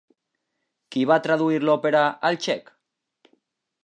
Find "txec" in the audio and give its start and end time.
2.47-2.73